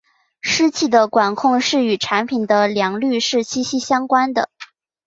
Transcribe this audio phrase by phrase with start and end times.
[0.41, 4.49] 湿气的管控是与产品的良率是息息相关的。